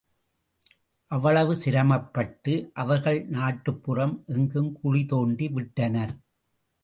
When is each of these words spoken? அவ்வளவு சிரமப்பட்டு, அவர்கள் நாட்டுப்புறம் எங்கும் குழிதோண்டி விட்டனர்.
அவ்வளவு 1.11 1.55
சிரமப்பட்டு, 1.55 2.71
அவர்கள் 2.73 3.19
நாட்டுப்புறம் 3.27 4.23
எங்கும் 4.27 4.71
குழிதோண்டி 4.83 5.51
விட்டனர். 5.51 6.13